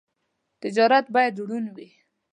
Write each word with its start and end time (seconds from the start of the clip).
تجارت 0.61 1.05
باید 1.15 1.35
روڼ 1.47 1.63
وي. 1.75 1.89